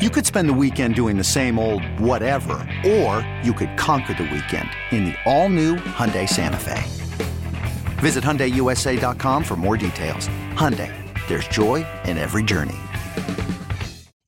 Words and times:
You 0.00 0.08
could 0.08 0.24
spend 0.24 0.48
the 0.48 0.54
weekend 0.54 0.94
doing 0.94 1.18
the 1.18 1.22
same 1.24 1.58
old 1.58 1.84
whatever, 2.00 2.66
or 2.86 3.20
you 3.42 3.52
could 3.52 3.76
conquer 3.76 4.14
the 4.14 4.22
weekend 4.22 4.70
in 4.92 5.04
the 5.04 5.14
all-new 5.26 5.76
Hyundai 5.76 6.26
Santa 6.26 6.56
Fe. 6.56 6.82
Visit 8.00 8.24
HyundaiUSA.com 8.24 9.44
for 9.44 9.56
more 9.56 9.76
details. 9.76 10.26
Hyundai, 10.54 10.90
there's 11.28 11.46
joy 11.48 11.86
in 12.06 12.16
every 12.16 12.42
journey. 12.42 12.78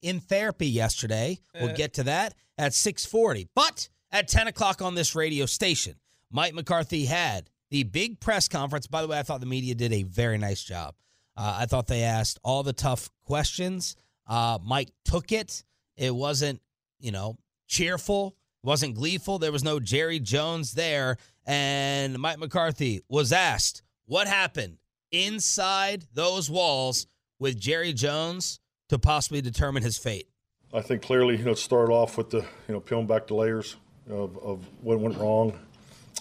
in 0.02 0.20
therapy 0.20 0.66
yesterday. 0.66 1.38
We'll 1.58 1.74
get 1.74 1.94
to 1.94 2.02
that 2.02 2.34
at 2.58 2.74
640. 2.74 3.48
But 3.54 3.88
at 4.10 4.28
10 4.28 4.48
o'clock 4.48 4.82
on 4.82 4.94
this 4.94 5.14
radio 5.14 5.46
station, 5.46 5.94
Mike 6.30 6.52
McCarthy 6.52 7.06
had 7.06 7.48
the 7.70 7.84
big 7.84 8.20
press 8.20 8.46
conference. 8.46 8.86
By 8.86 9.00
the 9.00 9.08
way, 9.08 9.18
I 9.18 9.22
thought 9.22 9.40
the 9.40 9.46
media 9.46 9.74
did 9.74 9.94
a 9.94 10.02
very 10.02 10.36
nice 10.36 10.62
job. 10.62 10.96
Uh, 11.34 11.56
I 11.60 11.64
thought 11.64 11.86
they 11.86 12.02
asked 12.02 12.38
all 12.44 12.62
the 12.62 12.74
tough 12.74 13.08
questions. 13.24 13.96
Uh, 14.32 14.58
Mike 14.64 14.90
took 15.04 15.30
it. 15.30 15.62
It 15.94 16.14
wasn't, 16.14 16.62
you 17.00 17.12
know, 17.12 17.36
cheerful. 17.68 18.34
It 18.64 18.66
wasn't 18.66 18.94
gleeful. 18.94 19.38
There 19.38 19.52
was 19.52 19.62
no 19.62 19.78
Jerry 19.78 20.20
Jones 20.20 20.72
there. 20.72 21.18
And 21.44 22.18
Mike 22.18 22.38
McCarthy 22.38 23.02
was 23.10 23.30
asked 23.30 23.82
what 24.06 24.26
happened 24.26 24.78
inside 25.10 26.06
those 26.14 26.48
walls 26.48 27.06
with 27.38 27.60
Jerry 27.60 27.92
Jones 27.92 28.58
to 28.88 28.98
possibly 28.98 29.42
determine 29.42 29.82
his 29.82 29.98
fate. 29.98 30.28
I 30.72 30.80
think 30.80 31.02
clearly, 31.02 31.36
you 31.36 31.44
know, 31.44 31.50
it 31.50 31.58
started 31.58 31.92
off 31.92 32.16
with 32.16 32.30
the, 32.30 32.38
you 32.38 32.72
know, 32.74 32.80
peeling 32.80 33.06
back 33.06 33.26
the 33.26 33.34
layers 33.34 33.76
of, 34.08 34.38
of 34.38 34.66
what 34.80 34.98
went 34.98 35.18
wrong 35.18 35.58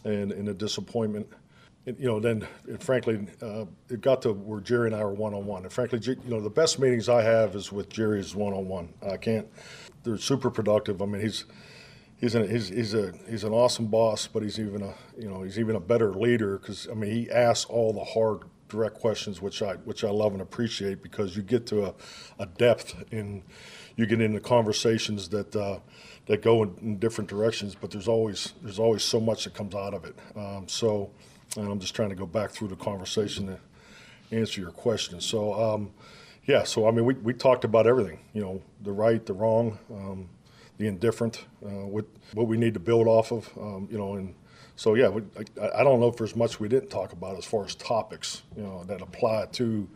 and, 0.04 0.34
and 0.34 0.50
the 0.50 0.54
disappointment. 0.54 1.30
You 1.86 2.08
know, 2.08 2.20
then, 2.20 2.48
frankly, 2.80 3.28
uh, 3.42 3.66
it 3.90 4.02
got 4.02 4.22
to 4.22 4.34
where 4.34 4.60
Jerry 4.60 4.88
and 4.88 4.96
I 4.96 5.04
were 5.04 5.14
one 5.14 5.34
on 5.34 5.48
one. 5.48 5.64
And 5.64 5.74
frankly, 5.74 6.00
you 6.04 6.16
know, 6.26 6.40
the 6.40 6.50
best 6.50 6.78
meetings 6.78 7.10
I 7.10 7.24
have 7.24 7.56
is 7.56 7.72
with 7.72 7.90
Jerry's 7.90 8.36
one 8.36 8.54
on 8.54 8.68
one. 8.68 8.94
I 9.02 9.18
can't, 9.18 9.48
they're 10.04 10.20
super 10.20 10.52
productive. 10.52 11.02
I 11.02 11.06
mean, 11.08 11.22
he's, 11.22 11.46
he's 12.18 12.36
an, 12.36 12.48
he's, 12.48 12.68
he's 12.68 12.94
a, 12.94 13.14
he's 13.28 13.44
an 13.44 13.52
awesome 13.52 13.88
boss, 13.88 14.28
but 14.28 14.44
he's 14.44 14.60
even 14.60 14.84
a, 14.84 14.94
you 15.18 15.28
know, 15.28 15.42
he's 15.42 15.58
even 15.58 15.76
a 15.76 15.80
better 15.80 16.14
leader 16.14 16.60
because, 16.60 16.88
I 16.88 16.94
mean, 16.94 17.12
he 17.12 17.32
asks 17.32 17.68
all 17.68 17.94
the 17.94 18.04
hard, 18.04 18.44
direct 18.70 19.00
questions, 19.00 19.42
which 19.42 19.64
I, 19.64 19.74
which 19.78 20.04
I 20.04 20.10
love 20.12 20.34
and 20.34 20.42
appreciate 20.42 21.02
because 21.02 21.36
you 21.36 21.42
get 21.42 21.66
to 21.68 21.88
a, 21.88 21.94
a 22.38 22.46
depth 22.46 22.96
in, 23.12 23.44
you 23.96 24.06
get 24.06 24.22
into 24.22 24.40
conversations 24.40 25.30
that, 25.30 25.56
uh, 25.56 25.80
that 26.28 26.44
go 26.44 26.62
in, 26.62 26.78
in 26.82 27.00
different 27.00 27.28
directions, 27.28 27.76
but 27.76 27.90
there's 27.90 28.08
always, 28.08 28.54
there's 28.62 28.80
always 28.80 29.04
so 29.04 29.20
much 29.20 29.46
that 29.46 29.56
comes 29.56 29.74
out 29.74 29.96
of 29.96 30.06
it. 30.06 30.16
Um, 30.36 30.68
so, 30.68 31.10
and 31.58 31.68
I'm 31.70 31.80
just 31.80 31.96
trying 31.96 32.10
to 32.10 32.16
go 32.16 32.26
back 32.26 32.52
through 32.52 32.70
the 32.70 32.76
conversation 32.76 33.48
to 33.48 33.60
answer 34.36 34.62
your 34.62 34.72
question. 34.72 35.20
So, 35.20 35.54
um, 35.54 35.92
yeah, 36.46 36.64
so 36.64 36.88
I 36.88 36.92
mean, 36.92 37.06
we, 37.06 37.14
we 37.16 37.34
talked 37.34 37.66
about 37.66 37.88
everything, 37.88 38.20
you 38.34 38.42
know, 38.42 38.62
the 38.82 38.92
right, 38.92 39.26
the 39.26 39.34
wrong, 39.34 39.78
um, 39.92 40.30
the 40.78 40.88
indifferent, 40.88 41.46
uh, 41.66 41.86
what, 41.86 42.06
what 42.34 42.48
we 42.48 42.58
need 42.58 42.74
to 42.74 42.80
build 42.80 43.08
off 43.08 43.32
of, 43.32 43.50
um, 43.60 43.88
you 43.92 43.98
know, 43.98 44.16
and 44.16 44.34
so, 44.76 44.96
yeah, 44.96 45.10
we, 45.10 45.22
I, 45.62 45.82
I 45.82 45.84
don't 45.84 46.00
know 46.00 46.08
if 46.08 46.16
there's 46.16 46.36
much 46.36 46.60
we 46.60 46.68
didn't 46.68 46.90
talk 46.90 47.14
about 47.14 47.38
as 47.38 47.46
far 47.46 47.66
as 47.66 47.76
topics, 47.76 48.42
you 48.56 48.64
know, 48.64 48.84
that 48.86 49.02
apply 49.02 49.48
to 49.54 49.88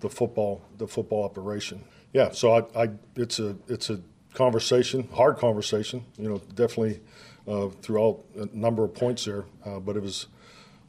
the 0.00 0.08
football, 0.08 0.62
the 0.76 0.86
football 0.86 1.24
operation. 1.24 1.82
Yeah, 2.12 2.30
so 2.30 2.52
I, 2.52 2.84
I 2.84 2.90
it's 3.16 3.40
a, 3.40 3.56
it's 3.66 3.90
a 3.90 4.00
conversation, 4.34 5.08
hard 5.12 5.38
conversation, 5.38 6.04
you 6.16 6.28
know, 6.28 6.40
definitely 6.54 7.00
uh, 7.48 7.68
throughout 7.82 8.24
a 8.36 8.46
number 8.56 8.84
of 8.84 8.94
points 8.94 9.24
there, 9.24 9.44
uh, 9.64 9.80
but 9.80 9.96
it 9.96 10.02
was, 10.02 10.26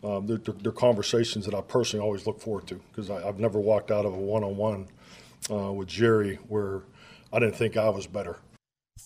um, 0.04 0.28
they're, 0.28 0.38
they're, 0.38 0.56
they're 0.62 0.72
conversations 0.72 1.46
that 1.46 1.54
I 1.54 1.62
personally 1.62 2.04
always 2.04 2.26
look 2.26 2.40
forward 2.42 2.68
to 2.68 2.76
because 2.76 3.10
I've 3.10 3.40
never 3.40 3.60
walked 3.60 3.92
out 3.92 4.06
of 4.06 4.14
a 4.14 4.18
one-on-one 4.18 4.88
uh, 5.52 5.72
with 5.74 5.88
Jerry 5.88 6.36
where 6.48 6.84
I 7.34 7.40
didn't 7.40 7.56
think 7.56 7.78
I 7.78 7.90
was 7.90 8.08
better. 8.08 8.38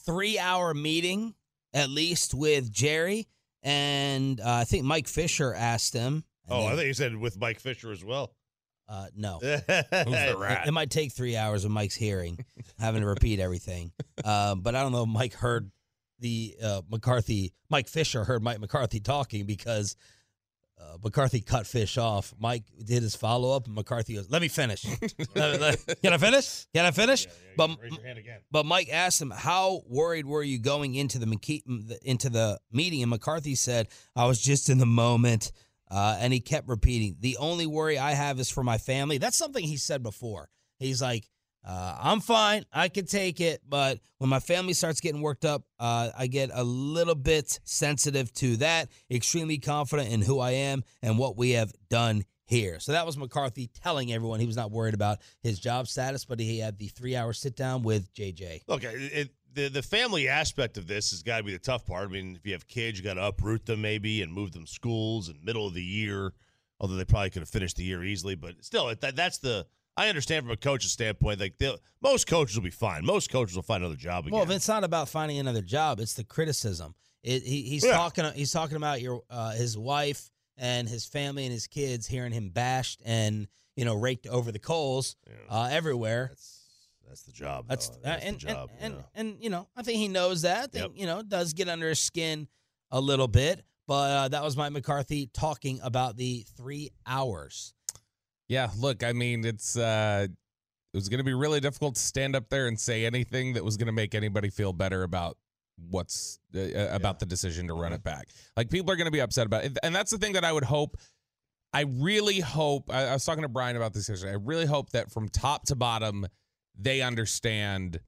Three 0.05 0.37
hour 0.37 0.73
meeting, 0.73 1.33
at 1.73 1.89
least, 1.89 2.33
with 2.33 2.71
Jerry. 2.71 3.27
And 3.61 4.41
uh, 4.41 4.51
I 4.55 4.63
think 4.65 4.83
Mike 4.83 5.07
Fisher 5.07 5.53
asked 5.53 5.93
him. 5.93 6.25
and 6.47 6.53
Oh, 6.59 6.65
I 6.65 6.75
think 6.75 6.87
he 6.87 6.93
said 6.93 7.15
with 7.15 7.39
Mike 7.39 7.59
Fisher 7.59 7.91
as 7.91 8.03
well. 8.03 8.33
uh, 8.89 9.07
no. 9.15 9.39
Who's 9.41 9.61
It, 10.63 10.67
it 10.67 10.71
might 10.73 10.89
take 10.89 11.13
three 11.13 11.37
hours 11.37 11.63
of 11.63 11.71
Mike's 11.71 11.95
hearing, 11.95 12.43
having 12.79 13.01
to 13.01 13.07
repeat 13.07 13.39
everything. 13.39 13.91
Uh, 14.23 14.55
but 14.55 14.75
I 14.75 14.83
don't 14.83 14.91
know 14.91 15.03
if 15.03 15.09
Mike 15.09 15.33
heard 15.33 15.71
the 16.19 16.55
uh, 16.61 16.81
McCarthy, 16.89 17.53
Mike 17.69 17.87
Fisher 17.87 18.23
heard 18.25 18.43
Mike 18.43 18.59
McCarthy 18.59 18.99
talking 18.99 19.45
because 19.45 19.95
uh, 20.79 20.97
McCarthy 21.03 21.41
cut 21.41 21.65
Fish 21.67 21.97
off. 21.97 22.33
Mike 22.39 22.63
did 22.83 23.03
his 23.03 23.15
follow 23.15 23.55
up, 23.55 23.65
and 23.67 23.75
McCarthy 23.75 24.15
goes, 24.15 24.29
Let 24.29 24.41
me 24.41 24.47
finish. 24.47 24.81
Can 25.33 26.13
I 26.13 26.17
finish? 26.17 26.65
Can 26.73 26.85
I 26.85 26.91
finish? 26.91 27.27
but, 27.57 27.69
Raise 27.81 27.93
your 27.95 28.05
hand 28.05 28.17
again. 28.19 28.39
but 28.51 28.65
Mike 28.65 28.89
asked 28.91 29.21
him, 29.21 29.31
"How 29.31 29.81
worried 29.87 30.25
were 30.25 30.43
you 30.43 30.59
going 30.59 30.95
into 30.95 31.19
the 31.19 31.99
into 32.03 32.29
the 32.29 32.59
meeting?" 32.71 33.01
And 33.01 33.09
McCarthy 33.09 33.55
said, 33.55 33.87
"I 34.15 34.25
was 34.25 34.41
just 34.41 34.69
in 34.69 34.77
the 34.77 34.85
moment." 34.85 35.51
Uh, 35.91 36.17
and 36.19 36.33
he 36.33 36.39
kept 36.39 36.67
repeating, 36.67 37.17
"The 37.19 37.37
only 37.37 37.67
worry 37.67 37.99
I 37.99 38.11
have 38.13 38.39
is 38.39 38.49
for 38.49 38.63
my 38.63 38.77
family." 38.79 39.19
That's 39.19 39.37
something 39.37 39.63
he 39.63 39.77
said 39.77 40.01
before. 40.01 40.49
He's 40.79 41.01
like, 41.01 41.29
uh, 41.65 41.97
"I'm 41.99 42.19
fine, 42.19 42.65
I 42.71 42.89
can 42.89 43.05
take 43.05 43.41
it, 43.41 43.61
but 43.67 43.99
when 44.17 44.29
my 44.29 44.39
family 44.39 44.73
starts 44.73 44.99
getting 44.99 45.21
worked 45.21 45.45
up, 45.45 45.63
uh, 45.79 46.09
I 46.17 46.27
get 46.27 46.49
a 46.53 46.63
little 46.63 47.15
bit 47.15 47.59
sensitive 47.63 48.33
to 48.35 48.57
that. 48.57 48.89
Extremely 49.09 49.57
confident 49.57 50.11
in 50.11 50.21
who 50.21 50.39
I 50.39 50.51
am 50.51 50.83
and 51.01 51.17
what 51.17 51.37
we 51.37 51.51
have 51.51 51.71
done." 51.89 52.25
Here. 52.45 52.79
So 52.81 52.91
that 52.91 53.05
was 53.05 53.17
McCarthy 53.17 53.67
telling 53.67 54.11
everyone 54.11 54.41
he 54.41 54.45
was 54.45 54.57
not 54.57 54.69
worried 54.69 54.93
about 54.93 55.19
his 55.41 55.59
job 55.59 55.87
status, 55.87 56.25
but 56.25 56.39
he 56.41 56.59
had 56.59 56.77
the 56.77 56.87
three 56.89 57.15
hour 57.15 57.31
sit 57.31 57.55
down 57.55 57.83
with 57.83 58.13
JJ. 58.13 58.63
Look, 58.67 58.83
it, 58.83 58.89
it, 59.13 59.29
the 59.53 59.69
the 59.69 59.81
family 59.81 60.27
aspect 60.27 60.77
of 60.77 60.87
this 60.87 61.11
has 61.11 61.23
got 61.23 61.37
to 61.37 61.43
be 61.43 61.53
the 61.53 61.59
tough 61.59 61.85
part. 61.85 62.09
I 62.09 62.11
mean, 62.11 62.35
if 62.35 62.45
you 62.45 62.53
have 62.53 62.67
kids, 62.67 62.97
you 62.97 63.03
got 63.03 63.15
to 63.15 63.25
uproot 63.25 63.65
them 63.65 63.81
maybe 63.81 64.21
and 64.21 64.31
move 64.31 64.51
them 64.51 64.67
schools 64.67 65.29
in 65.29 65.39
middle 65.43 65.67
of 65.67 65.73
the 65.73 65.83
year. 65.83 66.33
Although 66.79 66.95
they 66.95 67.05
probably 67.05 67.29
could 67.29 67.41
have 67.41 67.49
finished 67.49 67.77
the 67.77 67.83
year 67.83 68.03
easily, 68.03 68.35
but 68.35 68.55
still, 68.63 68.93
that, 68.93 69.15
that's 69.15 69.37
the. 69.37 69.65
I 69.95 70.09
understand 70.09 70.45
from 70.45 70.51
a 70.51 70.57
coach's 70.57 70.91
standpoint. 70.91 71.39
Like 71.39 71.55
most 72.01 72.27
coaches 72.27 72.55
will 72.55 72.63
be 72.63 72.69
fine. 72.71 73.05
Most 73.05 73.29
coaches 73.31 73.55
will 73.55 73.63
find 73.63 73.83
another 73.83 73.97
job 73.99 74.25
again. 74.25 74.33
Well, 74.33 74.43
if 74.43 74.49
it's 74.49 74.67
not 74.67 74.83
about 74.83 75.09
finding 75.09 75.37
another 75.37 75.61
job, 75.61 75.99
it's 75.99 76.13
the 76.13 76.23
criticism. 76.23 76.95
It, 77.21 77.43
he, 77.43 77.61
he's 77.61 77.85
Yeah. 77.85 77.93
talking. 77.93 78.25
He's 78.33 78.51
talking 78.51 78.75
about 78.77 79.01
your 79.01 79.23
uh, 79.29 79.51
his 79.51 79.77
wife 79.77 80.29
and 80.57 80.87
his 80.89 81.05
family 81.05 81.45
and 81.45 81.53
his 81.53 81.67
kids 81.67 82.07
hearing 82.07 82.31
him 82.31 82.49
bashed 82.49 83.01
and 83.05 83.47
you 83.75 83.85
know 83.85 83.95
raked 83.95 84.27
over 84.27 84.51
the 84.51 84.59
coals 84.59 85.15
uh, 85.49 85.69
everywhere. 85.71 86.27
that's 86.29 86.59
that's 87.07 87.21
the 87.23 87.31
job. 87.31 87.65
That's, 87.67 87.89
though. 87.89 87.99
That's 88.03 88.25
and, 88.25 88.35
the 88.35 88.39
job. 88.39 88.69
and, 88.79 88.93
yeah. 88.95 88.99
and 89.13 89.29
and 89.31 89.43
you 89.43 89.49
know 89.49 89.67
I 89.75 89.83
think 89.83 89.99
he 89.99 90.07
knows 90.07 90.41
that. 90.41 90.71
Think, 90.71 90.99
You 90.99 91.05
know, 91.05 91.21
does 91.21 91.53
get 91.53 91.69
under 91.69 91.87
his 91.89 91.99
skin 91.99 92.47
a 92.91 92.99
little 92.99 93.27
bit. 93.27 93.63
But 93.85 93.93
uh, 94.11 94.27
that 94.29 94.43
was 94.43 94.55
Mike 94.55 94.71
McCarthy 94.71 95.29
talking 95.33 95.79
about 95.83 96.15
the 96.15 96.45
three 96.55 96.91
hours. 97.05 97.73
Yeah, 98.47 98.69
look, 98.77 99.03
I 99.03 99.13
mean, 99.13 99.45
it's 99.45 99.77
uh 99.77 100.27
it 100.93 100.97
was 100.97 101.09
going 101.09 101.17
to 101.17 101.23
be 101.23 101.33
really 101.33 101.59
difficult 101.59 101.95
to 101.95 102.01
stand 102.01 102.35
up 102.35 102.49
there 102.49 102.67
and 102.67 102.79
say 102.79 103.05
anything 103.05 103.53
that 103.53 103.63
was 103.63 103.77
going 103.77 103.87
to 103.87 103.93
make 103.93 104.13
anybody 104.13 104.51
feel 104.51 104.73
better 104.73 105.01
about 105.01 105.37
what's 105.89 106.39
uh, 106.55 106.59
uh, 106.59 106.89
about 106.91 107.19
the 107.19 107.25
decision 107.25 107.67
to 107.67 107.73
run 107.73 107.93
it 107.93 108.03
back. 108.03 108.27
Like 108.55 108.69
people 108.69 108.91
are 108.91 108.95
going 108.95 109.05
to 109.05 109.11
be 109.11 109.21
upset 109.21 109.47
about 109.47 109.65
it. 109.65 109.77
And 109.81 109.95
that's 109.95 110.11
the 110.11 110.19
thing 110.19 110.33
that 110.33 110.45
I 110.45 110.51
would 110.51 110.63
hope 110.63 110.97
I 111.73 111.81
really 111.81 112.39
hope 112.39 112.93
I, 112.93 113.05
I 113.05 113.13
was 113.13 113.25
talking 113.25 113.41
to 113.41 113.49
Brian 113.49 113.75
about 113.75 113.93
this 113.93 114.07
yesterday. 114.07 114.33
I 114.33 114.37
really 114.37 114.67
hope 114.67 114.91
that 114.91 115.11
from 115.11 115.29
top 115.29 115.65
to 115.65 115.75
bottom 115.75 116.27
they 116.77 117.01
understand 117.01 117.99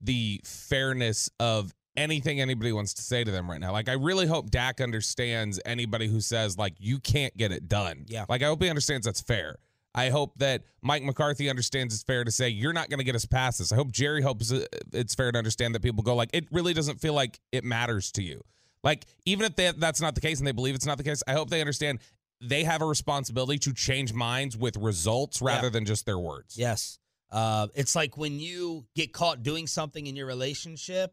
the 0.00 0.40
fairness 0.44 1.30
of 1.40 1.72
anything 1.98 2.40
anybody 2.40 2.72
wants 2.72 2.94
to 2.94 3.02
say 3.02 3.24
to 3.24 3.30
them 3.30 3.50
right 3.50 3.60
now. 3.60 3.72
Like 3.72 3.88
I 3.88 3.92
really 3.94 4.26
hope 4.26 4.50
Dak 4.50 4.80
understands 4.80 5.60
anybody 5.66 6.08
who 6.08 6.20
says 6.20 6.56
like 6.56 6.74
you 6.78 6.98
can't 7.00 7.36
get 7.36 7.52
it 7.52 7.68
done. 7.68 8.04
Yeah. 8.08 8.24
Like 8.28 8.42
I 8.42 8.46
hope 8.46 8.62
he 8.62 8.68
understands 8.70 9.04
that's 9.04 9.20
fair. 9.20 9.56
I 9.94 10.10
hope 10.10 10.38
that 10.38 10.62
Mike 10.80 11.02
McCarthy 11.02 11.50
understands 11.50 11.92
it's 11.94 12.04
fair 12.04 12.22
to 12.22 12.30
say 12.30 12.48
you're 12.50 12.72
not 12.72 12.88
going 12.88 12.98
to 12.98 13.04
get 13.04 13.16
us 13.16 13.24
past 13.24 13.58
this. 13.58 13.72
I 13.72 13.76
hope 13.76 13.90
Jerry 13.90 14.22
hopes 14.22 14.52
it's 14.92 15.14
fair 15.14 15.32
to 15.32 15.38
understand 15.38 15.74
that 15.74 15.82
people 15.82 16.02
go 16.04 16.14
like 16.14 16.30
it 16.32 16.46
really 16.52 16.72
doesn't 16.72 17.00
feel 17.00 17.14
like 17.14 17.40
it 17.52 17.64
matters 17.64 18.12
to 18.12 18.22
you. 18.22 18.42
Like 18.84 19.06
even 19.24 19.44
if 19.44 19.56
they, 19.56 19.72
that's 19.76 20.00
not 20.00 20.14
the 20.14 20.20
case 20.20 20.38
and 20.38 20.46
they 20.46 20.52
believe 20.52 20.74
it's 20.76 20.86
not 20.86 20.98
the 20.98 21.04
case, 21.04 21.22
I 21.26 21.32
hope 21.32 21.50
they 21.50 21.60
understand 21.60 21.98
they 22.40 22.62
have 22.62 22.80
a 22.80 22.86
responsibility 22.86 23.58
to 23.58 23.72
change 23.72 24.12
minds 24.12 24.56
with 24.56 24.76
results 24.76 25.42
rather 25.42 25.66
Yeah. 25.66 25.70
than 25.70 25.84
just 25.84 26.06
their 26.06 26.18
words. 26.18 26.56
Yes. 26.56 27.00
Uh, 27.32 27.66
it's 27.74 27.96
like 27.96 28.16
when 28.16 28.38
you 28.38 28.86
get 28.94 29.12
caught 29.12 29.42
doing 29.42 29.66
something 29.66 30.06
in 30.06 30.14
your 30.14 30.26
relationship 30.26 31.12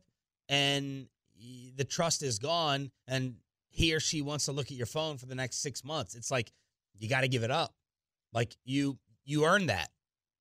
and 0.50 1.08
the 1.76 1.84
trust 1.84 2.24
is 2.24 2.40
gone 2.40 2.92
and 3.08 3.36
he 3.70 3.94
or 3.94 4.00
she 4.00 4.22
wants 4.22 4.46
to 4.46 4.52
look 4.52 4.68
at 4.68 4.78
your 4.78 4.86
phone 4.86 5.18
for 5.18 5.26
the 5.26 5.36
next 5.36 5.62
six 5.62 5.84
months. 5.84 6.16
It's 6.16 6.32
like 6.32 6.52
you 6.98 7.10
got 7.10 7.22
to 7.22 7.28
give 7.28 7.44
it 7.44 7.52
up. 7.52 7.74
Like 8.34 8.56
you 8.64 8.98
you 9.26 9.46
earned 9.46 9.70
that. 9.70 9.90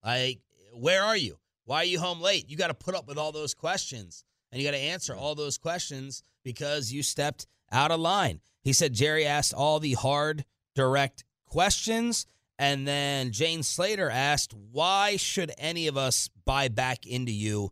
Like 0.05 0.41
where 0.73 1.03
are 1.03 1.17
you? 1.17 1.39
Why 1.65 1.79
are 1.79 1.85
you 1.85 1.99
home 1.99 2.21
late? 2.21 2.49
You 2.49 2.57
got 2.57 2.69
to 2.69 2.75
put 2.75 2.95
up 2.95 3.09
with 3.09 3.19
all 3.19 3.33
those 3.33 3.55
questions 3.55 4.25
and 4.53 4.61
you 4.61 4.69
got 4.69 4.77
to 4.77 4.83
answer 4.83 5.15
all 5.15 5.35
those 5.35 5.59
questions 5.59 6.23
because 6.45 6.93
you 6.93 7.03
stepped 7.03 7.47
out 7.73 7.91
of 7.91 8.01
line. 8.01 8.41
He 8.63 8.73
said 8.73 8.93
Jerry 8.93 9.27
asked 9.27 9.53
all 9.53 9.81
the 9.81 9.95
hard, 9.95 10.45
direct 10.75 11.25
questions. 11.47 12.27
And 12.59 12.87
then 12.87 13.33
Jane 13.33 13.63
Slater 13.63 14.09
asked, 14.09 14.55
why 14.55 15.17
should 15.17 15.53
any 15.59 15.89
of 15.89 15.97
us 15.97 16.29
buy 16.45 16.69
back 16.69 17.05
into 17.07 17.33
you 17.33 17.71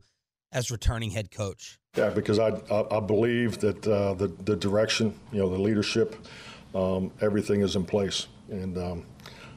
as 0.50 0.70
returning 0.70 1.10
head 1.10 1.30
coach? 1.30 1.78
Yeah, 1.94 2.08
because 2.08 2.38
I, 2.38 2.58
I, 2.90 3.00
believe 3.00 3.58
that 3.58 3.86
uh, 3.86 4.14
the, 4.14 4.28
the 4.28 4.56
direction, 4.56 5.14
you 5.30 5.40
know, 5.40 5.50
the 5.50 5.60
leadership, 5.60 6.16
um, 6.74 7.12
everything 7.20 7.60
is 7.60 7.76
in 7.76 7.84
place. 7.84 8.28
And 8.48 8.78
um, 8.78 9.04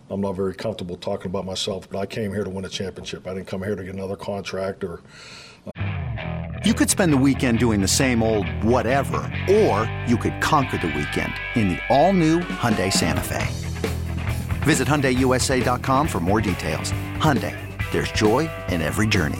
I'm 0.09 0.19
not 0.19 0.33
very 0.33 0.53
comfortable 0.53 0.97
talking 0.97 1.27
about 1.27 1.45
myself, 1.45 1.89
but 1.89 1.97
I 1.97 2.05
came 2.05 2.33
here 2.33 2.43
to 2.43 2.49
win 2.49 2.65
a 2.65 2.69
championship. 2.69 3.25
I 3.25 3.35
didn't 3.35 3.47
come 3.47 3.63
here 3.63 3.77
to 3.77 3.83
get 3.85 3.93
another 3.93 4.17
contract 4.17 4.83
or. 4.83 4.99
You 6.65 6.73
could 6.73 6.89
spend 6.89 7.13
the 7.13 7.17
weekend 7.17 7.59
doing 7.59 7.79
the 7.79 7.87
same 7.87 8.21
old 8.21 8.49
whatever, 8.65 9.31
or 9.49 9.89
you 10.05 10.17
could 10.17 10.41
conquer 10.41 10.77
the 10.77 10.87
weekend 10.87 11.33
in 11.55 11.69
the 11.69 11.79
all-new 11.87 12.41
Hyundai 12.41 12.91
Santa 12.91 13.21
Fe. 13.21 13.47
Visit 14.65 14.89
HyundaiUSA.com 14.89 16.07
for 16.09 16.19
more 16.19 16.41
details. 16.41 16.91
Hyundai, 17.15 17.57
there's 17.93 18.11
joy 18.11 18.49
in 18.67 18.81
every 18.81 19.07
journey. 19.07 19.39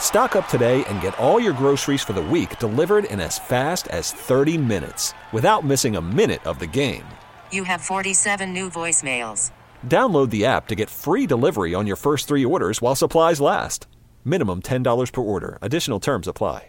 Stock 0.00 0.34
up 0.34 0.48
today 0.48 0.84
and 0.88 1.00
get 1.00 1.16
all 1.20 1.38
your 1.38 1.52
groceries 1.52 2.02
for 2.02 2.12
the 2.14 2.20
week 2.20 2.58
delivered 2.58 3.04
in 3.04 3.20
as 3.20 3.38
fast 3.38 3.86
as 3.88 4.10
30 4.12 4.58
minutes 4.58 5.14
without 5.32 5.62
missing 5.62 5.94
a 5.94 6.00
minute 6.02 6.44
of 6.44 6.58
the 6.58 6.66
game. 6.66 7.06
You 7.52 7.62
have 7.62 7.80
47 7.80 8.52
new 8.52 8.68
voicemails. 8.68 9.52
Download 9.86 10.28
the 10.30 10.44
app 10.44 10.66
to 10.66 10.74
get 10.74 10.90
free 10.90 11.24
delivery 11.24 11.74
on 11.74 11.86
your 11.86 11.94
first 11.94 12.26
three 12.26 12.44
orders 12.44 12.82
while 12.82 12.96
supplies 12.96 13.40
last. 13.40 13.86
Minimum 14.24 14.62
$10 14.62 15.12
per 15.12 15.20
order. 15.20 15.56
Additional 15.62 16.00
terms 16.00 16.26
apply. 16.26 16.66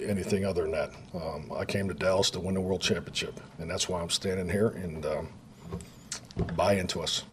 anything 0.00 0.44
other 0.46 0.62
than 0.62 0.70
that. 0.72 0.90
Um, 1.14 1.52
I 1.54 1.64
came 1.64 1.88
to 1.88 1.94
Dallas 1.94 2.30
to 2.30 2.40
win 2.40 2.54
the 2.54 2.60
world 2.60 2.80
championship, 2.80 3.38
and 3.58 3.70
that's 3.70 3.88
why 3.88 4.00
I'm 4.00 4.08
standing 4.08 4.48
here 4.48 4.68
and 4.68 5.04
um, 5.04 5.28
buy 6.56 6.74
into 6.74 7.00
us. 7.00 7.24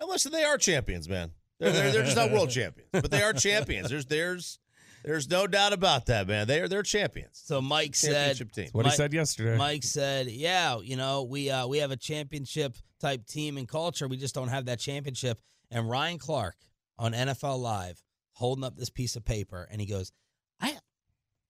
And 0.00 0.08
listen, 0.08 0.32
they 0.32 0.44
are 0.44 0.56
champions, 0.56 1.08
man. 1.08 1.32
They're, 1.58 1.72
they're, 1.72 1.92
they're 1.92 2.04
just 2.04 2.16
not 2.16 2.30
world 2.30 2.50
champions, 2.50 2.90
but 2.92 3.10
they 3.10 3.22
are 3.22 3.32
champions. 3.32 3.88
There's 3.88 4.06
there's 4.06 4.58
there's 5.06 5.30
no 5.30 5.46
doubt 5.46 5.72
about 5.72 6.06
that, 6.06 6.26
man. 6.26 6.46
They 6.46 6.60
are 6.60 6.68
they're 6.68 6.82
champions. 6.82 7.40
So 7.44 7.62
Mike 7.62 7.94
said, 7.94 8.36
team. 8.52 8.68
What 8.72 8.86
he 8.86 8.92
said 8.92 9.12
yesterday. 9.12 9.56
Mike 9.56 9.84
said, 9.84 10.26
"Yeah, 10.26 10.78
you 10.80 10.96
know, 10.96 11.22
we 11.22 11.48
uh, 11.48 11.66
we 11.66 11.78
have 11.78 11.92
a 11.92 11.96
championship 11.96 12.76
type 13.00 13.24
team 13.26 13.56
and 13.56 13.68
culture. 13.68 14.08
We 14.08 14.16
just 14.16 14.34
don't 14.34 14.48
have 14.48 14.66
that 14.66 14.80
championship." 14.80 15.38
And 15.70 15.88
Ryan 15.88 16.18
Clark 16.18 16.56
on 16.98 17.12
NFL 17.12 17.60
Live 17.60 18.02
holding 18.32 18.64
up 18.64 18.76
this 18.76 18.90
piece 18.90 19.16
of 19.16 19.24
paper, 19.24 19.68
and 19.70 19.80
he 19.80 19.86
goes, 19.86 20.12
"I, 20.60 20.76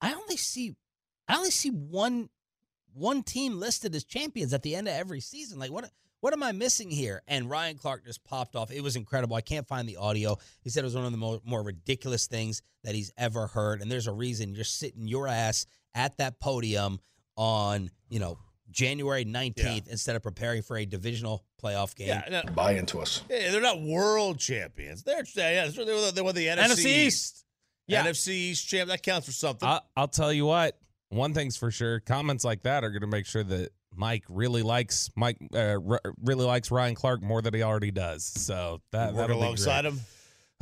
I 0.03 0.13
only 0.13 0.37
see, 0.37 0.77
I 1.27 1.37
only 1.37 1.51
see 1.51 1.71
one, 1.71 2.29
one 2.93 3.23
team 3.23 3.59
listed 3.59 3.95
as 3.95 4.05
champions 4.05 4.53
at 4.53 4.63
the 4.63 4.77
end 4.77 4.87
of 4.87 4.95
every 4.95 5.21
season. 5.21 5.59
Like 5.59 5.73
what?" 5.73 5.91
What 6.21 6.33
am 6.33 6.43
I 6.43 6.53
missing 6.53 6.91
here? 6.91 7.23
And 7.29 7.49
Ryan 7.49 7.77
Clark 7.77 8.05
just 8.05 8.25
popped 8.25 8.57
off. 8.57 8.71
It 8.71 8.81
was 8.83 8.97
incredible. 8.97 9.37
I 9.37 9.43
can't 9.43 9.67
find 9.67 9.89
the 9.89 9.97
audio. 9.97 10.37
He 10.63 10.71
said 10.71 10.81
it 10.81 10.85
was 10.87 10.95
one 10.97 11.05
of 11.05 11.13
the 11.13 11.19
more, 11.19 11.41
more 11.45 11.63
ridiculous 11.63 12.27
things 12.27 12.63
that 12.85 12.95
he's 12.95 13.13
ever 13.17 13.47
heard. 13.47 13.83
And 13.83 13.91
there's 13.91 14.07
a 14.07 14.13
reason 14.13 14.55
you're 14.55 14.65
sitting 14.65 15.07
your 15.07 15.29
ass 15.29 15.67
at 15.95 16.17
that 16.19 16.41
podium 16.41 17.01
on, 17.37 17.91
you 18.09 18.19
know, 18.19 18.39
January 18.71 19.25
19th 19.25 19.89
instead 19.89 20.17
of 20.17 20.23
preparing 20.23 20.63
for 20.63 20.77
a 20.77 20.85
divisional 20.85 21.45
playoff 21.63 21.95
game. 21.95 22.09
Yeah, 22.09 22.43
no, 22.45 22.53
Buy 22.53 22.73
into 22.73 22.99
us. 23.01 23.23
yeah, 23.31 23.51
they're 23.51 23.61
not 23.61 23.81
world 23.81 24.39
champions. 24.39 25.03
They're 25.03 25.25
yeah, 25.35 25.69
they 25.69 25.85
were, 25.95 26.11
they 26.11 26.23
were 26.23 26.33
the 26.33 26.47
NFC, 26.47 26.59
NFC 26.67 26.87
East. 26.87 27.45
Yeah. 27.87 28.05
NFC 28.05 28.29
East 28.29 28.69
champ. 28.69 28.89
That 28.89 29.03
counts 29.03 29.27
for 29.27 29.33
something. 29.33 29.69
I, 29.69 29.81
I'll 29.97 30.09
tell 30.09 30.33
you 30.33 30.47
what. 30.47 30.79
One 31.09 31.33
thing's 31.35 31.57
for 31.57 31.71
sure. 31.71 32.01
Comments 32.01 32.45
like 32.45 32.63
that 32.65 32.83
are 32.83 32.91
going 32.91 33.03
to 33.03 33.07
make 33.07 33.27
sure 33.27 33.45
that 33.45 33.71
Mike 33.97 34.25
really 34.29 34.63
likes 34.63 35.11
Mike 35.17 35.39
uh, 35.55 35.79
r- 35.89 36.01
really 36.23 36.45
likes 36.45 36.71
Ryan 36.71 36.95
Clark 36.95 37.23
more 37.23 37.43
than 37.43 37.55
he 37.55 37.63
already 37.63 37.91
does. 37.91 38.25
So 38.25 38.81
that 38.93 39.15
Work 39.15 39.31
alongside 39.31 39.85
him. 39.85 40.01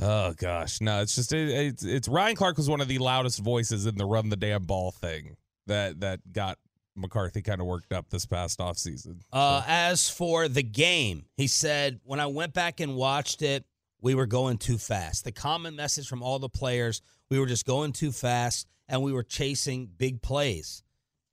Oh 0.01 0.33
gosh, 0.37 0.81
no, 0.81 1.03
it's 1.03 1.15
just 1.15 1.33
it, 1.33 1.49
it's, 1.49 1.85
it's 1.85 2.09
Ryan 2.09 2.37
Clark 2.37 2.57
was 2.57 2.69
one 2.69 2.81
of 2.81 2.89
the 2.89 2.99
loudest 2.99 3.41
voices 3.41 3.87
in 3.87 3.97
the 3.97 4.05
run 4.05 4.29
the 4.29 4.37
damn 4.37 4.65
ball 4.65 4.91
thing 4.91 5.37
that 5.67 6.01
that 6.01 6.21
got 6.33 6.59
McCarthy 6.97 7.43
kind 7.43 7.61
of 7.61 7.67
worked 7.67 7.93
up 7.93 8.11
this 8.11 8.27
past 8.27 8.59
offseason. 8.61 9.21
Uh, 9.33 9.63
as 9.67 10.09
for 10.09 10.49
the 10.49 10.63
game, 10.63 11.25
he 11.37 11.47
said, 11.47 12.01
when 12.05 12.21
I 12.21 12.27
went 12.27 12.55
back 12.55 12.81
and 12.81 12.95
watched 12.95 13.43
it, 13.43 13.65
we 14.01 14.15
were 14.15 14.27
going 14.27 14.59
too 14.59 14.79
fast. 14.79 15.25
The 15.25 15.33
common 15.33 15.75
message 15.75 16.07
from 16.07 16.23
all 16.23 16.39
the 16.39 16.49
players, 16.49 17.03
we 17.31 17.39
were 17.41 17.47
just 17.47 17.67
going 17.67 17.93
too 17.93 18.13
fast 18.13 18.69
and 18.89 19.03
we 19.03 19.13
were 19.13 19.23
chasing 19.23 19.89
big 19.97 20.23
plays. 20.23 20.84